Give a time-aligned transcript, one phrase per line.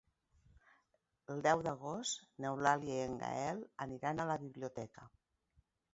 [1.33, 5.07] El deu d'agost n'Eulàlia i en Gaël aniran a la biblioteca.